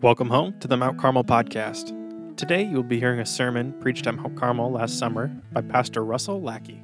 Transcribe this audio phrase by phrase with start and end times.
[0.00, 2.36] Welcome home to the Mount Carmel podcast.
[2.36, 6.04] Today you will be hearing a sermon preached at Mount Carmel last summer by Pastor
[6.04, 6.80] Russell Lackey.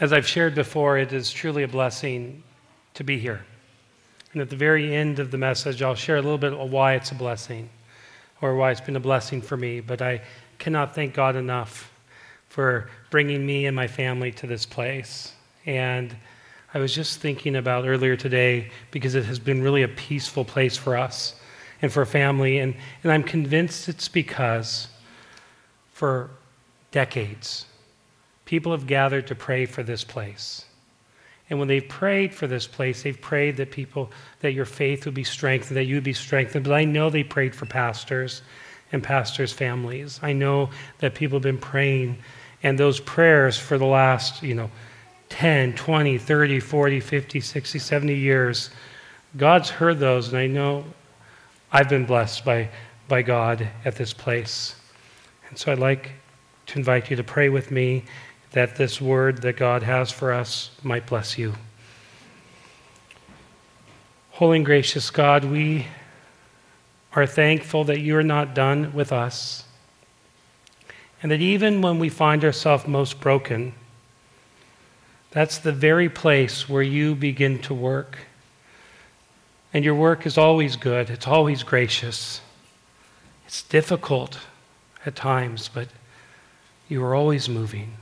[0.00, 2.42] As I've shared before, it is truly a blessing
[2.94, 3.44] to be here.
[4.32, 6.94] And at the very end of the message, I'll share a little bit of why
[6.94, 7.68] it's a blessing
[8.40, 9.80] or why it's been a blessing for me.
[9.80, 10.22] But I
[10.58, 11.90] cannot thank God enough
[12.48, 15.32] for bringing me and my family to this place.
[15.66, 16.16] And
[16.74, 20.76] I was just thinking about earlier today because it has been really a peaceful place
[20.76, 21.34] for us
[21.82, 22.58] and for family.
[22.58, 24.88] And, and I'm convinced it's because
[25.92, 26.30] for
[26.90, 27.66] decades,
[28.44, 30.64] people have gathered to pray for this place.
[31.50, 35.14] And when they've prayed for this place, they've prayed that people, that your faith would
[35.14, 36.64] be strengthened, that you would be strengthened.
[36.64, 38.42] But I know they prayed for pastors
[38.92, 40.20] and pastors' families.
[40.22, 42.18] I know that people have been praying,
[42.62, 44.70] and those prayers for the last, you know,
[45.30, 48.70] 10, 20, 30, 40, 50, 60, 70 years,
[49.36, 50.84] God's heard those, and I know
[51.70, 52.70] I've been blessed by,
[53.08, 54.74] by God at this place.
[55.48, 56.12] And so I'd like
[56.66, 58.04] to invite you to pray with me
[58.52, 61.54] that this word that God has for us might bless you.
[64.30, 65.86] Holy and gracious God, we
[67.14, 69.64] are thankful that you are not done with us,
[71.22, 73.72] and that even when we find ourselves most broken,
[75.30, 78.18] that's the very place where you begin to work.
[79.74, 82.40] And your work is always good, it's always gracious.
[83.46, 84.38] It's difficult
[85.04, 85.88] at times, but
[86.88, 87.94] you are always moving.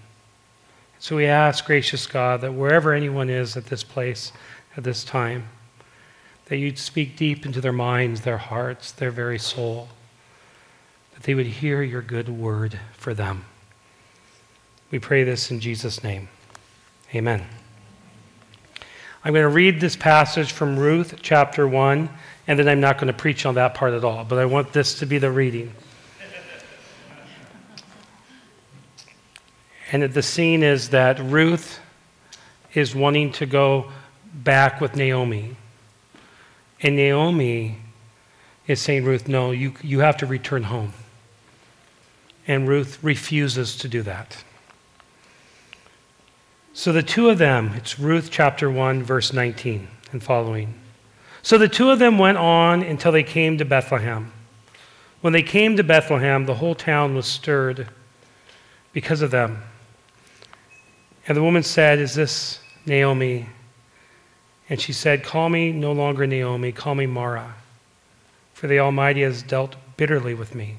[0.99, 4.33] So we ask, gracious God, that wherever anyone is at this place,
[4.77, 5.49] at this time,
[6.47, 9.89] that you'd speak deep into their minds, their hearts, their very soul,
[11.15, 13.45] that they would hear your good word for them.
[14.91, 16.29] We pray this in Jesus' name.
[17.15, 17.45] Amen.
[19.25, 22.09] I'm going to read this passage from Ruth chapter 1,
[22.47, 24.73] and then I'm not going to preach on that part at all, but I want
[24.73, 25.73] this to be the reading.
[29.93, 31.81] And the scene is that Ruth
[32.75, 33.91] is wanting to go
[34.35, 35.57] back with Naomi.
[36.83, 37.79] And Naomi
[38.67, 40.93] is saying, Ruth, no, you, you have to return home.
[42.47, 44.45] And Ruth refuses to do that.
[46.75, 50.75] So the two of them, it's Ruth chapter 1, verse 19 and following.
[51.43, 54.33] So the two of them went on until they came to Bethlehem.
[55.21, 57.89] When they came to Bethlehem, the whole town was stirred
[58.93, 59.63] because of them.
[61.27, 63.47] And the woman said, Is this Naomi?
[64.69, 67.55] And she said, Call me no longer Naomi, call me Mara,
[68.55, 70.77] for the Almighty has dealt bitterly with me.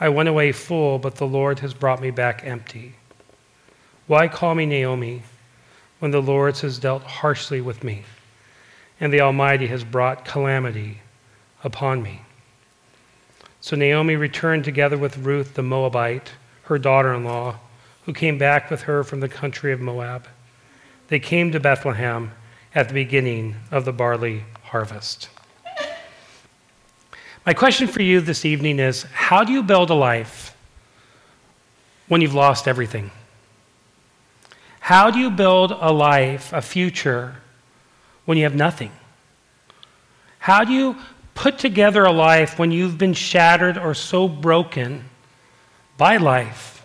[0.00, 2.94] I went away full, but the Lord has brought me back empty.
[4.06, 5.22] Why call me Naomi
[5.98, 8.04] when the Lord has dealt harshly with me,
[9.00, 10.98] and the Almighty has brought calamity
[11.64, 12.22] upon me?
[13.60, 16.32] So Naomi returned together with Ruth the Moabite,
[16.64, 17.58] her daughter in law
[18.08, 20.26] who came back with her from the country of Moab.
[21.08, 22.32] They came to Bethlehem
[22.74, 25.28] at the beginning of the barley harvest.
[27.44, 30.56] My question for you this evening is How do you build a life
[32.06, 33.10] when you've lost everything?
[34.80, 37.36] How do you build a life, a future,
[38.24, 38.92] when you have nothing?
[40.38, 40.96] How do you
[41.34, 45.04] put together a life when you've been shattered or so broken
[45.98, 46.77] by life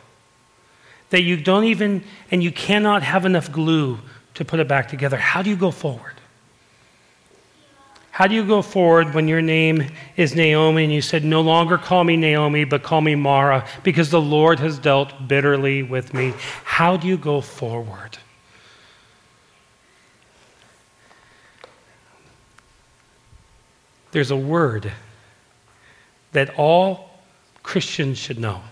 [1.13, 3.99] that you don't even, and you cannot have enough glue
[4.33, 5.15] to put it back together.
[5.15, 6.15] How do you go forward?
[8.09, 11.77] How do you go forward when your name is Naomi and you said, No longer
[11.77, 16.33] call me Naomi, but call me Mara, because the Lord has dealt bitterly with me?
[16.63, 18.17] How do you go forward?
[24.13, 24.91] There's a word
[26.31, 27.11] that all
[27.61, 28.63] Christians should know.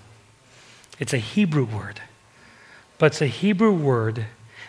[0.97, 2.01] It's a Hebrew word
[3.01, 4.27] but it's a Hebrew word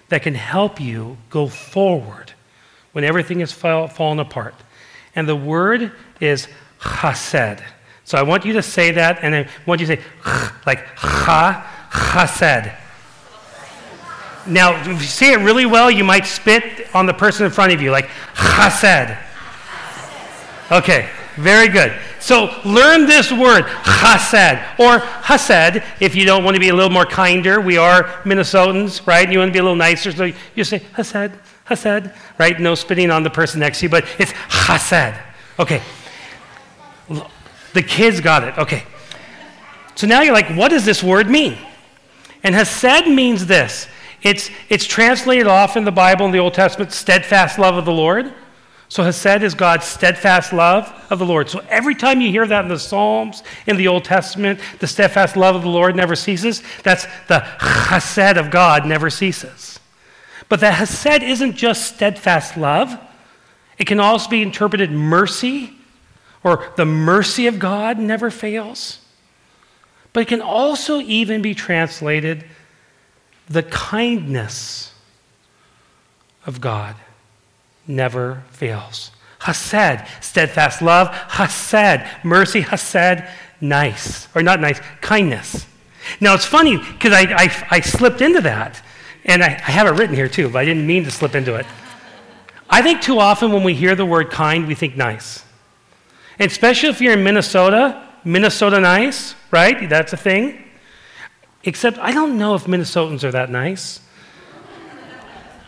[0.08, 2.32] that can help you go forward
[2.93, 4.55] when everything has fall, fallen apart.
[5.14, 6.49] And the word is
[6.81, 7.62] chesed.
[8.05, 10.02] So I want you to say that, and I want you to say
[10.64, 12.75] like ha chesed.
[14.50, 17.75] Now, if you say it really well, you might spit on the person in front
[17.75, 19.14] of you, like chesed.
[20.70, 21.06] Okay,
[21.37, 21.93] very good.
[22.23, 26.89] So learn this word, chesed, or hased, if you don't want to be a little
[26.89, 27.61] more kinder.
[27.61, 29.29] We are Minnesotans, right?
[29.29, 31.33] You want to be a little nicer, so you say hased,
[31.67, 32.61] hased, right?
[32.61, 35.21] No spitting on the person next to you, but it's chesed.
[35.59, 35.83] Okay.
[37.73, 38.57] The kids got it.
[38.57, 38.85] Okay.
[39.97, 41.59] So now you're like, what does this word mean?
[42.45, 43.89] And Hesed means this
[44.23, 47.93] it's, it's translated off in the Bible in the Old Testament, steadfast love of the
[47.93, 48.33] Lord.
[48.93, 51.49] So Hesed is God's steadfast love of the Lord.
[51.49, 55.35] So every time you hear that in the Psalms, in the Old Testament, the steadfast
[55.35, 56.62] love of the Lord never ceases.
[56.83, 59.81] That's the Hesed of God never ceases.
[60.50, 63.00] But the Hesed isn't just steadfast love,
[63.79, 65.73] it can also be interpreted mercy,
[66.44, 68.99] or the mercy of God never fails.
[70.12, 72.44] But it can also even be translated
[73.49, 74.93] the kindness
[76.44, 76.94] of God
[77.87, 79.11] never fails.
[79.44, 81.08] Hased, steadfast love.
[81.32, 82.61] Hased, mercy.
[82.61, 83.25] Hased,
[83.61, 84.29] nice.
[84.34, 85.67] Or not nice, kindness.
[86.20, 88.82] Now it's funny because I, I, I, slipped into that.
[89.25, 91.55] And I, I have it written here too, but I didn't mean to slip into
[91.55, 91.67] it.
[92.69, 95.44] I think too often when we hear the word kind, we think nice.
[96.38, 99.88] And especially if you're in Minnesota, Minnesota nice, right?
[99.88, 100.64] That's a thing.
[101.64, 104.00] Except I don't know if Minnesotans are that nice.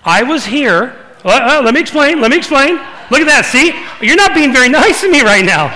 [0.05, 1.04] I was here.
[1.25, 2.21] Well, let me explain.
[2.21, 2.75] Let me explain.
[3.11, 3.47] Look at that.
[3.47, 3.73] See?
[4.06, 5.73] You're not being very nice to me right now.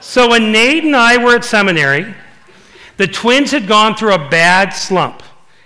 [0.00, 2.14] So when Nate and I were at seminary,
[2.96, 5.22] the twins had gone through a bad slump.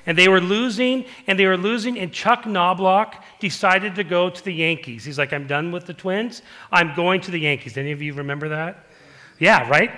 [0.07, 4.45] And they were losing, and they were losing, and Chuck Knobloch decided to go to
[4.45, 5.05] the Yankees.
[5.05, 6.43] He's like, I'm done with the twins.
[6.73, 7.77] I'm going to the Yankees.
[7.77, 8.87] Any of you remember that?
[9.39, 9.91] Yeah, right?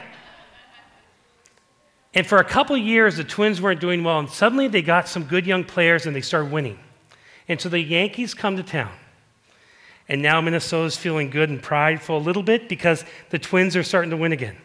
[2.14, 5.24] And for a couple years, the Twins weren't doing well, and suddenly they got some
[5.24, 6.78] good young players and they started winning.
[7.48, 8.92] And so the Yankees come to town.
[10.08, 14.10] And now Minnesota's feeling good and prideful a little bit because the Twins are starting
[14.10, 14.56] to win again.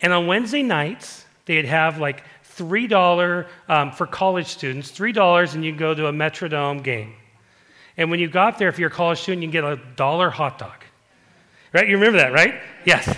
[0.00, 2.22] And on Wednesday nights, they'd have like
[2.56, 7.14] $3 um, for college students, $3 and you go to a Metrodome game.
[7.96, 10.28] And when you got there, if you're a college student, you can get a dollar
[10.28, 10.84] hot dog.
[11.72, 11.88] Right?
[11.88, 12.60] You remember that, right?
[12.84, 13.14] Yes.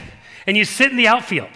[0.46, 1.50] And you sit in the outfield.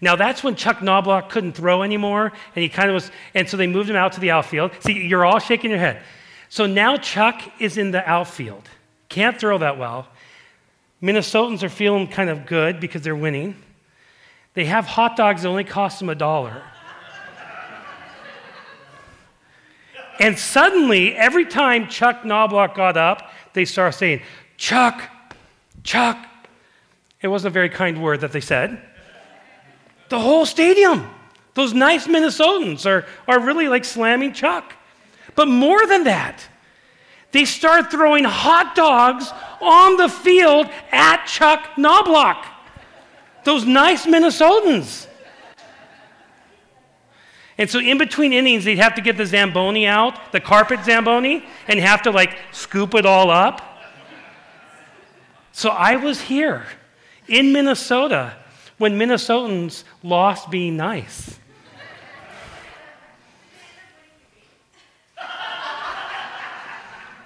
[0.00, 3.56] Now that's when Chuck Knobloch couldn't throw anymore, and he kind of was, and so
[3.56, 4.72] they moved him out to the outfield.
[4.80, 6.02] See, you're all shaking your head.
[6.48, 8.68] So now Chuck is in the outfield.
[9.08, 10.08] Can't throw that well.
[11.02, 13.56] Minnesotans are feeling kind of good because they're winning.
[14.54, 16.62] They have hot dogs that only cost them a dollar.
[20.18, 24.22] and suddenly, every time Chuck Knobloch got up, they start saying,
[24.56, 25.02] Chuck,
[25.84, 26.26] Chuck.
[27.22, 28.82] It wasn't a very kind word that they said.
[30.10, 31.08] The whole stadium.
[31.54, 34.74] Those nice Minnesotans are, are really like slamming Chuck.
[35.34, 36.46] But more than that,
[37.32, 39.30] they start throwing hot dogs
[39.60, 42.44] on the field at Chuck Knobloch.
[43.44, 45.06] Those nice Minnesotans.
[47.56, 51.44] And so in between innings, they'd have to get the Zamboni out, the carpet Zamboni,
[51.68, 53.60] and have to like scoop it all up.
[55.52, 56.64] So I was here
[57.28, 58.34] in Minnesota
[58.80, 61.38] when Minnesotans lost being nice.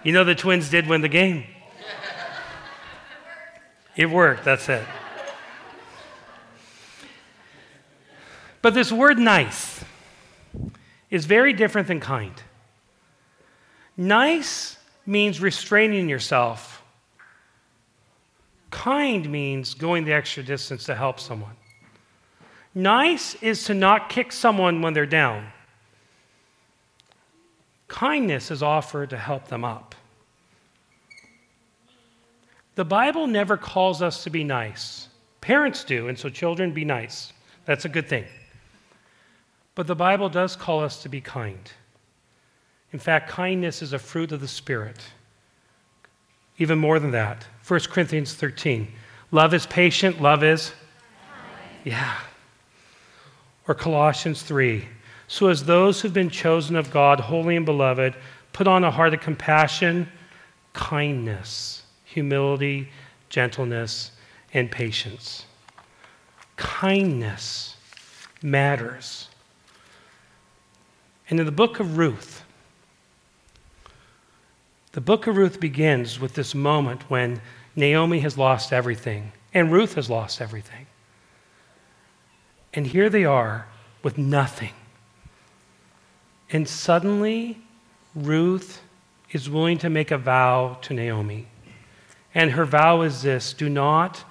[0.03, 1.45] You know, the Twins did win the game.
[3.95, 4.83] It worked, that's it.
[8.61, 9.85] But this word nice
[11.09, 12.35] is very different than kind.
[13.97, 16.74] Nice means restraining yourself
[18.75, 21.55] Kind means going the extra distance to help someone.
[22.75, 25.47] Nice is to not kick someone when they're down.
[27.87, 29.95] Kindness is offered to help them up.
[32.75, 35.07] The Bible never calls us to be nice.
[35.41, 37.33] Parents do, and so children be nice.
[37.67, 38.25] That's a good thing.
[39.77, 41.71] But the Bible does call us to be kind.
[42.93, 44.99] In fact, kindness is a fruit of the Spirit.
[46.59, 48.89] Even more than that, 1 Corinthians 13.
[49.31, 50.73] Love is patient, love is?
[51.85, 52.15] Yeah.
[53.67, 54.87] Or Colossians 3.
[55.29, 58.15] So, as those who've been chosen of God, holy and beloved,
[58.53, 60.09] put on a heart of compassion,
[60.75, 62.91] kindness, humility,
[63.31, 64.13] gentleness,
[64.53, 65.47] and patience.
[66.57, 67.77] Kindness
[68.43, 69.29] matters.
[71.31, 72.44] And in the book of Ruth,
[74.95, 77.41] the book of Ruth begins with this moment when
[77.75, 80.87] Naomi has lost everything and Ruth has lost everything.
[82.73, 83.67] And here they are
[84.05, 84.71] with nothing.
[86.49, 87.59] And suddenly,
[88.15, 88.83] Ruth
[89.33, 91.49] is willing to make a vow to Naomi.
[92.33, 94.23] And her vow is this do not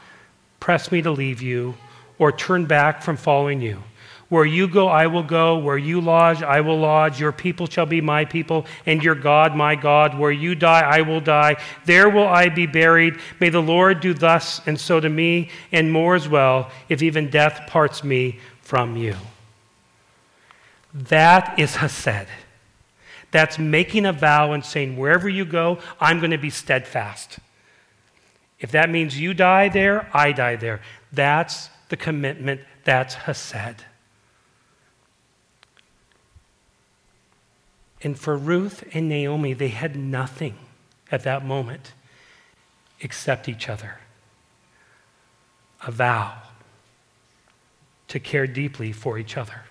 [0.61, 1.75] press me to leave you
[2.17, 3.83] or turn back from following you.
[4.33, 5.59] Where you go, I will go.
[5.59, 7.19] Where you lodge, I will lodge.
[7.19, 10.17] Your people shall be my people, and your God, my God.
[10.17, 11.57] Where you die, I will die.
[11.85, 13.19] There will I be buried.
[13.39, 17.29] May the Lord do thus and so to me, and more as well, if even
[17.29, 19.13] death parts me from you.
[20.95, 22.27] That is Hesed.
[23.29, 27.37] That's making a vow and saying, wherever you go, I'm going to be steadfast.
[28.59, 30.81] If that means you die there, I die there.
[31.11, 32.61] That's the commitment.
[32.83, 33.85] That's Hesed.
[38.03, 40.55] And for Ruth and Naomi, they had nothing
[41.11, 41.93] at that moment
[42.99, 43.97] except each other.
[45.87, 46.33] A vow
[48.09, 49.61] to care deeply for each other.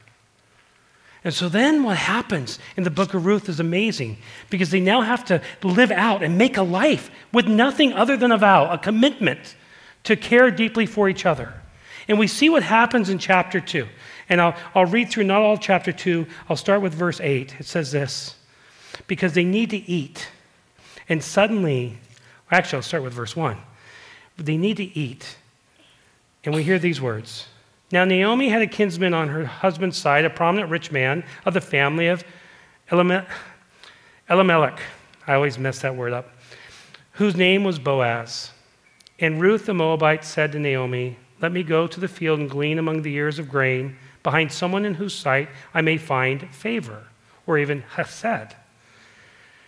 [1.25, 4.19] And so then what happens in the book of Ruth is amazing
[4.51, 8.33] because they now have to live out and make a life with nothing other than
[8.33, 9.55] a vow, a commitment
[10.05, 11.55] to care deeply for each other.
[12.09, 13.87] And we see what happens in chapter 2.
[14.29, 16.26] And I'll, I'll read through not all chapter 2.
[16.49, 17.57] I'll start with verse 8.
[17.59, 18.37] It says this
[19.07, 20.29] Because they need to eat.
[21.09, 21.99] And suddenly,
[22.50, 23.57] actually, I'll start with verse 1.
[24.38, 25.37] They need to eat.
[26.45, 27.47] And we hear these words
[27.91, 31.61] Now, Naomi had a kinsman on her husband's side, a prominent rich man of the
[31.61, 32.25] family of
[32.91, 33.29] Elimelech.
[35.26, 36.31] I always mess that word up.
[37.12, 38.50] Whose name was Boaz.
[39.19, 42.79] And Ruth the Moabite said to Naomi, Let me go to the field and glean
[42.79, 47.05] among the ears of grain behind someone in whose sight I may find favor,
[47.47, 48.55] or even hesed.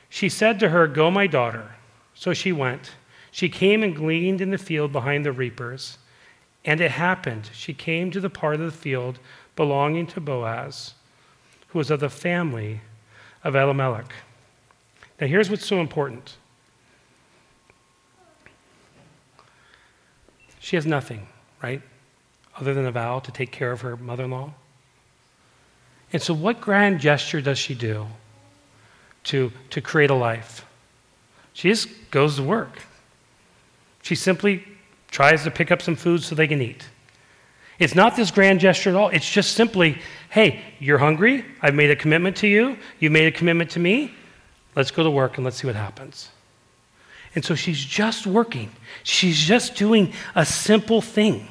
[0.08, 1.72] She said to her, Go, my daughter.
[2.14, 2.92] So she went.
[3.32, 5.98] She came and gleaned in the field behind the reapers.
[6.64, 9.18] And it happened, she came to the part of the field
[9.56, 10.94] belonging to Boaz,
[11.68, 12.80] who was of the family
[13.42, 14.12] of Elimelech.
[15.20, 16.36] Now, here's what's so important
[20.58, 21.26] she has nothing,
[21.62, 21.82] right?
[22.58, 24.54] Other than a vow to take care of her mother in law.
[26.12, 28.06] And so, what grand gesture does she do
[29.24, 30.64] to, to create a life?
[31.52, 32.82] She just goes to work.
[34.02, 34.64] She simply
[35.10, 36.86] tries to pick up some food so they can eat.
[37.78, 39.08] It's not this grand gesture at all.
[39.08, 39.98] It's just simply,
[40.30, 41.44] hey, you're hungry.
[41.62, 42.76] I've made a commitment to you.
[43.00, 44.14] You've made a commitment to me.
[44.76, 46.30] Let's go to work and let's see what happens.
[47.34, 48.70] And so she's just working.
[49.02, 51.48] She's just doing a simple thing.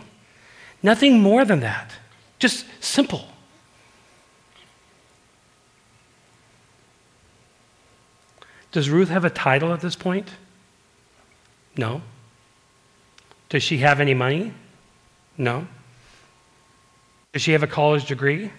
[0.83, 1.93] Nothing more than that.
[2.37, 3.25] Just simple.
[8.73, 10.27] Does Ruth have a title at this point?
[11.77, 12.01] No.
[13.49, 14.51] Does she have any money?
[15.37, 15.67] No.
[17.31, 18.51] Does she have a college degree?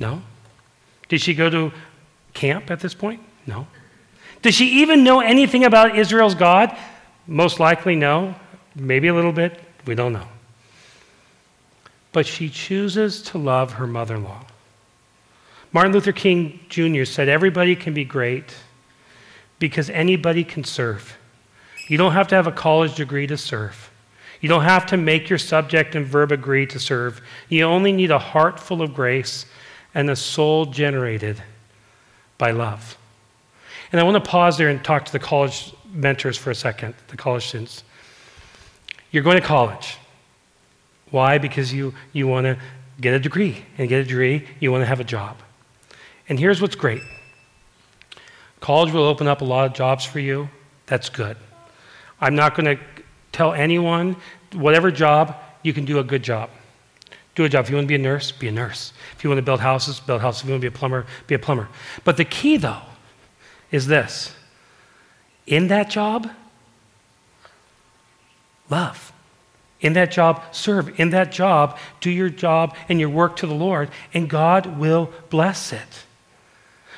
[0.00, 0.22] No.
[1.08, 1.72] Did she go to
[2.34, 3.20] camp at this point?
[3.46, 3.66] No.
[4.42, 6.76] Does she even know anything about Israel's God?
[7.26, 8.34] Most likely, no.
[8.76, 9.60] Maybe a little bit.
[9.86, 10.26] We don't know.
[12.12, 14.44] But she chooses to love her mother in law.
[15.72, 17.04] Martin Luther King Jr.
[17.04, 18.54] said, Everybody can be great
[19.58, 21.16] because anybody can serve.
[21.88, 23.90] You don't have to have a college degree to serve.
[24.40, 27.20] You don't have to make your subject and verb agree to serve.
[27.48, 29.46] You only need a heart full of grace
[29.94, 31.42] and a soul generated
[32.38, 32.96] by love.
[33.90, 36.94] And I want to pause there and talk to the college mentors for a second,
[37.08, 37.84] the college students.
[39.10, 39.97] You're going to college.
[41.10, 41.38] Why?
[41.38, 42.58] Because you, you want to
[43.00, 43.64] get a degree.
[43.76, 45.36] And get a degree, you want to have a job.
[46.28, 47.02] And here's what's great
[48.60, 50.48] college will open up a lot of jobs for you.
[50.86, 51.36] That's good.
[52.20, 52.82] I'm not going to
[53.30, 54.16] tell anyone,
[54.52, 56.50] whatever job, you can do a good job.
[57.34, 57.64] Do a job.
[57.64, 58.92] If you want to be a nurse, be a nurse.
[59.16, 60.42] If you want to build houses, build houses.
[60.42, 61.68] If you want to be a plumber, be a plumber.
[62.04, 62.82] But the key, though,
[63.70, 64.34] is this
[65.46, 66.30] in that job,
[68.68, 69.12] love.
[69.80, 70.98] In that job, serve.
[70.98, 75.12] In that job, do your job and your work to the Lord, and God will
[75.30, 76.04] bless it.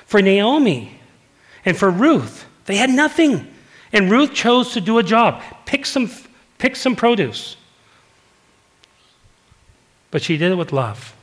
[0.06, 0.98] For Naomi
[1.64, 3.46] and for Ruth, they had nothing.
[3.92, 6.10] And Ruth chose to do a job, pick some,
[6.58, 7.56] pick some produce.
[10.10, 11.14] But she did it with love.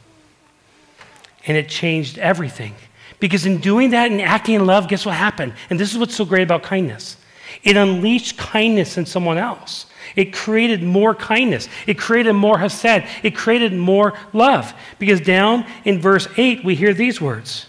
[1.45, 2.75] And it changed everything.
[3.19, 5.53] Because in doing that and acting in love, guess what happened?
[5.69, 7.17] And this is what's so great about kindness
[7.63, 9.87] it unleashed kindness in someone else.
[10.15, 11.67] It created more kindness.
[11.85, 13.03] It created more hesed.
[13.23, 14.73] It created more love.
[14.99, 17.67] Because down in verse 8, we hear these words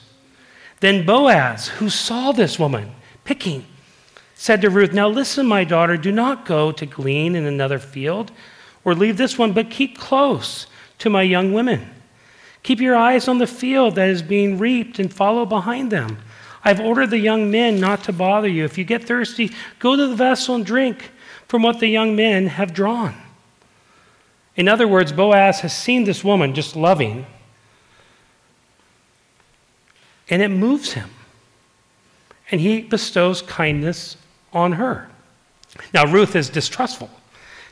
[0.80, 2.92] Then Boaz, who saw this woman
[3.25, 3.66] picking,
[4.35, 8.33] said to Ruth, Now listen, my daughter, do not go to glean in another field
[8.85, 10.66] or leave this one, but keep close
[10.99, 11.90] to my young women.
[12.62, 16.18] Keep your eyes on the field that is being reaped and follow behind them.
[16.64, 18.64] I've ordered the young men not to bother you.
[18.64, 21.11] If you get thirsty, go to the vessel and drink
[21.49, 23.14] from what the young men have drawn.
[24.55, 27.26] In other words, Boaz has seen this woman just loving,
[30.31, 31.11] And it moves him.
[32.50, 34.17] And he bestows kindness
[34.52, 35.09] on her.
[35.93, 37.11] Now, Ruth is distrustful.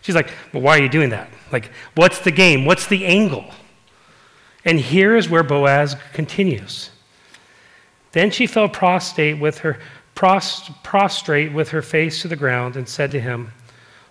[0.03, 1.29] She's like, well, why are you doing that?
[1.51, 2.65] Like, what's the game?
[2.65, 3.47] What's the angle?
[4.65, 6.91] And here is where Boaz continues.
[8.13, 9.79] Then she fell prostrate with her
[10.15, 13.53] prostrate with her face to the ground and said to him,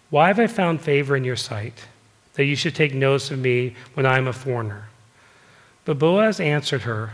[0.09, 1.85] Why have I found favor in your sight,
[2.33, 4.89] that you should take notice of me when I am a foreigner?
[5.83, 7.13] But Boaz answered her,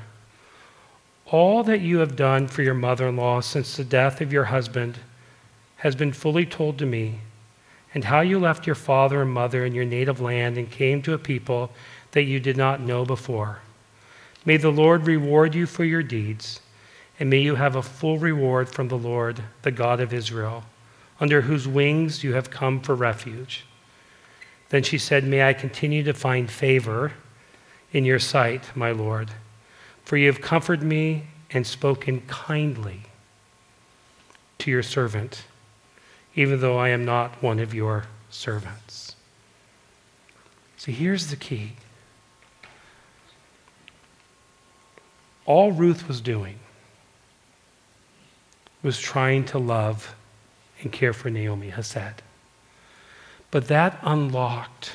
[1.27, 4.45] All that you have done for your mother in law since the death of your
[4.45, 4.99] husband
[5.77, 7.19] has been fully told to me,
[7.93, 11.13] and how you left your father and mother in your native land and came to
[11.13, 11.71] a people
[12.11, 13.59] that you did not know before.
[14.45, 16.61] May the Lord reward you for your deeds
[17.21, 20.63] and may you have a full reward from the Lord, the God of Israel,
[21.21, 23.63] under whose wings you have come for refuge.
[24.69, 27.13] Then she said, May I continue to find favor
[27.93, 29.29] in your sight, my Lord,
[30.03, 33.01] for you have comforted me and spoken kindly
[34.57, 35.43] to your servant,
[36.35, 39.15] even though I am not one of your servants.
[40.77, 41.73] See, here's the key.
[45.45, 46.57] All Ruth was doing
[48.81, 50.15] was trying to love
[50.81, 52.21] and care for Naomi, Hesed.
[53.49, 54.93] But that unlocked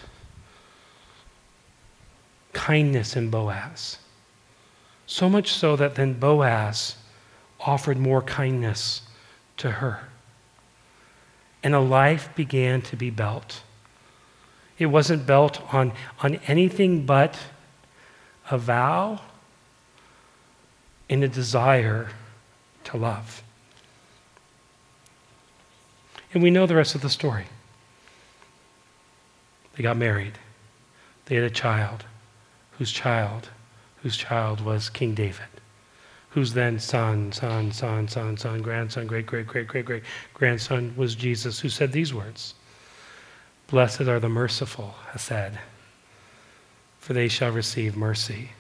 [2.53, 3.99] kindness in Boaz.
[5.07, 6.97] So much so that then Boaz
[7.61, 9.03] offered more kindness
[9.59, 10.09] to her.
[11.63, 13.63] And a life began to be built.
[14.79, 17.39] It wasn't built on, on anything but
[18.51, 19.21] a vow
[21.09, 22.09] and a desire
[22.85, 23.43] to love.
[26.37, 27.47] And we know the rest of the story.
[29.75, 30.35] They got married.
[31.25, 32.05] They had a child,
[32.73, 33.49] whose child,
[34.03, 35.47] whose child was King David,
[36.29, 40.03] whose then son, son, son, son, son, grandson, great, great, great, great, great
[40.35, 42.53] grandson was Jesus, who said these words
[43.69, 45.59] Blessed are the merciful, Hesed,
[46.99, 48.51] for they shall receive mercy.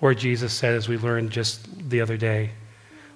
[0.00, 2.50] Or Jesus said, as we learned just the other day,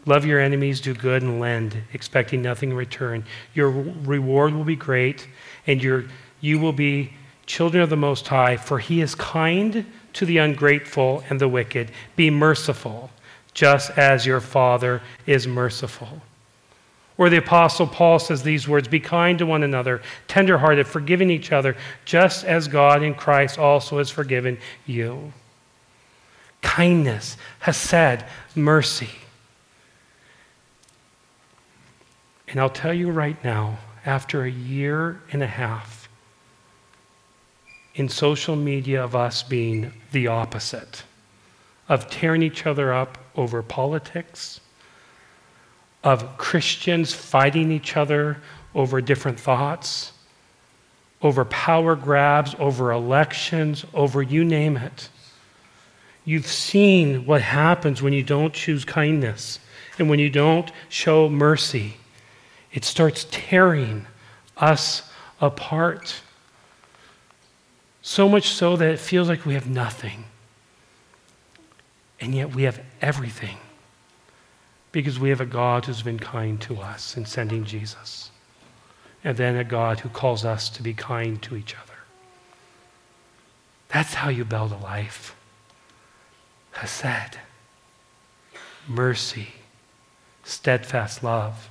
[0.06, 3.24] Love your enemies, do good, and lend, expecting nothing in return.
[3.54, 5.26] Your reward will be great,
[5.66, 6.04] and your,
[6.40, 7.12] you will be
[7.46, 11.90] children of the Most High, for he is kind to the ungrateful and the wicked.
[12.16, 13.10] Be merciful,
[13.54, 16.20] just as your Father is merciful.
[17.16, 21.52] Or the Apostle Paul says these words Be kind to one another, tenderhearted, forgiving each
[21.52, 25.32] other, just as God in Christ also has forgiven you.
[26.60, 29.10] Kindness, hesed, mercy.
[32.54, 36.08] And I'll tell you right now, after a year and a half
[37.96, 41.02] in social media of us being the opposite,
[41.88, 44.60] of tearing each other up over politics,
[46.04, 48.36] of Christians fighting each other
[48.72, 50.12] over different thoughts,
[51.22, 55.08] over power grabs, over elections, over you name it.
[56.24, 59.58] You've seen what happens when you don't choose kindness
[59.98, 61.96] and when you don't show mercy
[62.74, 64.04] it starts tearing
[64.56, 65.08] us
[65.40, 66.16] apart.
[68.02, 70.24] So much so that it feels like we have nothing.
[72.20, 73.58] And yet we have everything
[74.90, 78.32] because we have a God who's been kind to us in sending Jesus.
[79.22, 81.94] And then a God who calls us to be kind to each other.
[83.88, 85.37] That's how you build a life.
[86.72, 87.38] Hesed,
[88.88, 89.48] mercy,
[90.42, 91.70] steadfast love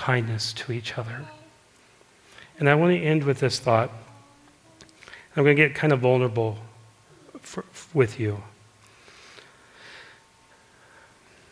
[0.00, 1.26] kindness to each other.
[2.58, 3.90] And I want to end with this thought.
[5.36, 6.56] I'm going to get kind of vulnerable
[7.42, 8.42] for, with you.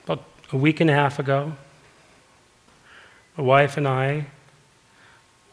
[0.05, 1.53] About a week and a half ago,
[3.37, 4.25] my wife and I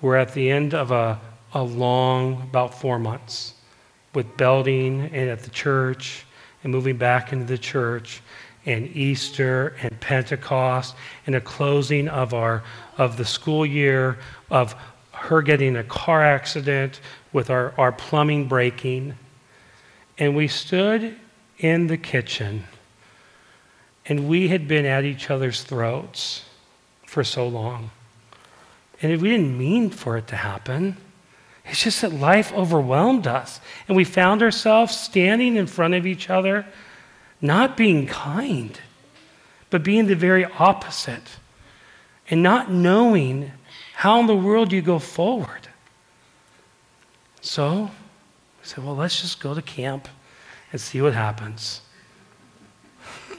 [0.01, 1.19] were at the end of a,
[1.53, 3.55] a long, about four months,
[4.13, 6.25] with building and at the church
[6.63, 8.21] and moving back into the church
[8.65, 12.63] and Easter and Pentecost and a closing of our
[12.97, 14.17] of the school year
[14.49, 14.75] of
[15.11, 16.99] her getting a car accident
[17.33, 19.15] with our, our plumbing breaking.
[20.17, 21.15] And we stood
[21.57, 22.63] in the kitchen
[24.05, 26.45] and we had been at each other's throats
[27.05, 27.91] for so long.
[29.01, 30.97] And we didn't mean for it to happen.
[31.65, 33.59] It's just that life overwhelmed us.
[33.87, 36.65] And we found ourselves standing in front of each other
[37.45, 38.79] not being kind,
[39.69, 41.37] but being the very opposite,
[42.29, 43.51] and not knowing
[43.93, 45.67] how in the world you go forward.
[47.41, 47.89] So we
[48.63, 50.07] said, well, let's just go to camp
[50.71, 51.81] and see what happens.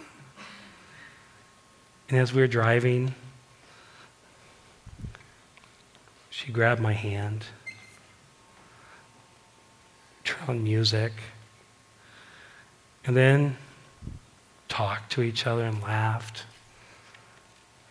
[2.09, 3.17] And as we were driving,
[6.31, 7.45] she grabbed my hand,
[10.23, 11.11] turned on music,
[13.05, 13.57] and then
[14.77, 16.45] talked to each other and laughed,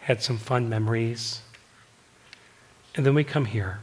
[0.02, 1.41] had some fun memories.
[2.93, 3.80] And then we come here.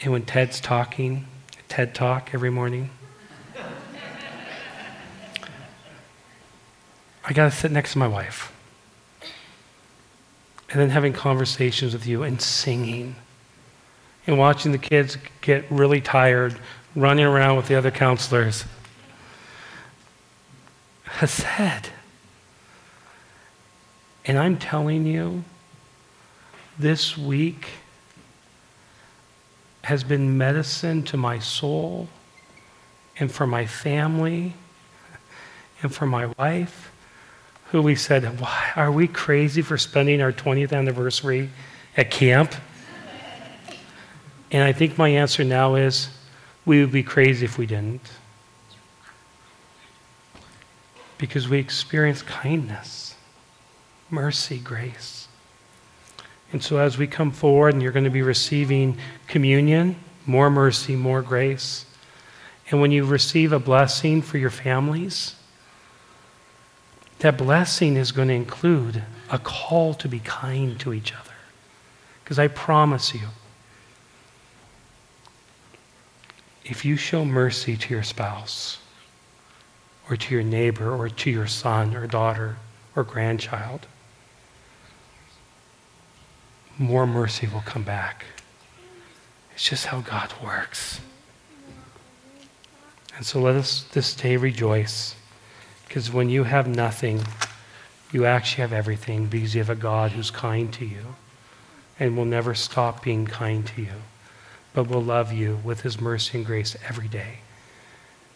[0.00, 1.26] And when Ted's talking,
[1.68, 2.90] TED Talk every morning,
[7.24, 8.52] I got to sit next to my wife.
[10.70, 13.14] And then having conversations with you and singing
[14.26, 16.58] and watching the kids get really tired
[16.94, 18.64] running around with the other counselors.
[21.04, 21.90] Hesed.
[24.24, 25.44] And I'm telling you,
[26.78, 27.68] this week
[29.84, 32.08] has been medicine to my soul
[33.18, 34.54] and for my family
[35.82, 36.92] and for my wife
[37.72, 41.50] who we said, Why are we crazy for spending our 20th anniversary
[41.96, 42.54] at camp?
[44.50, 46.08] And I think my answer now is
[46.64, 48.10] we would be crazy if we didn't.
[51.18, 53.14] Because we experience kindness,
[54.10, 55.28] mercy, grace.
[56.52, 59.96] And so as we come forward and you're going to be receiving communion,
[60.26, 61.86] more mercy, more grace.
[62.70, 65.34] And when you receive a blessing for your families,
[67.20, 71.30] that blessing is going to include a call to be kind to each other.
[72.22, 73.28] Because I promise you,
[76.64, 78.78] if you show mercy to your spouse,
[80.08, 82.56] or to your neighbor, or to your son, or daughter,
[82.94, 83.86] or grandchild,
[86.78, 88.24] more mercy will come back.
[89.54, 91.00] It's just how God works.
[93.16, 95.14] And so let us this day rejoice.
[95.86, 97.22] Because when you have nothing,
[98.12, 101.14] you actually have everything because you have a God who's kind to you
[102.00, 104.02] and will never stop being kind to you,
[104.72, 107.38] but will love you with his mercy and grace every day.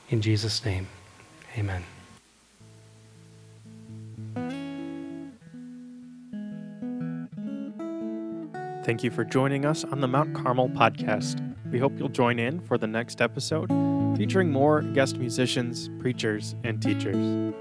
[0.08, 0.86] In Jesus' name,
[1.56, 1.84] amen.
[8.84, 11.42] Thank you for joining us on the Mount Carmel podcast.
[11.72, 13.68] We hope you'll join in for the next episode
[14.16, 17.52] featuring more guest musicians, preachers, and teachers.